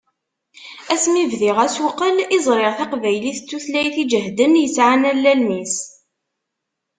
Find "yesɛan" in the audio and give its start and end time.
4.61-5.03